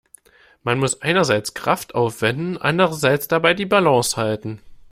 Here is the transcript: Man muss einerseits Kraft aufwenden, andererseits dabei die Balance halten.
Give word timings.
Man 0.63 0.79
muss 0.79 1.03
einerseits 1.03 1.53
Kraft 1.53 1.93
aufwenden, 1.93 2.57
andererseits 2.57 3.27
dabei 3.27 3.53
die 3.53 3.67
Balance 3.67 4.17
halten. 4.17 4.59